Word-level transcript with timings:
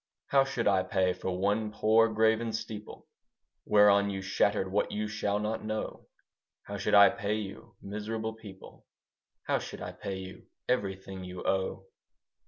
How 0.29 0.45
should 0.45 0.67
I 0.67 0.81
pay 0.81 1.13
for 1.13 1.37
one 1.37 1.71
poor 1.71 2.09
graven 2.11 2.53
steeple 2.53 3.07
Whereon 3.67 4.09
you 4.09 4.23
shattered 4.23 4.71
what 4.71 4.91
you 4.91 5.07
shall 5.07 5.37
not 5.37 5.63
know? 5.63 6.07
How 6.63 6.77
should 6.77 6.95
I 6.95 7.09
pay 7.11 7.35
you, 7.35 7.75
miserable 7.83 8.33
people, 8.33 8.87
How 9.43 9.59
should 9.59 9.79
I 9.79 9.91
pay 9.91 10.17
you 10.17 10.47
everything 10.67 11.23
you 11.23 11.43
owe? 11.45 11.85